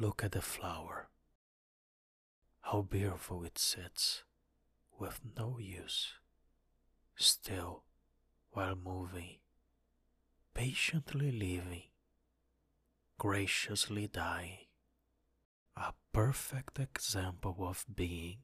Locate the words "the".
0.32-0.42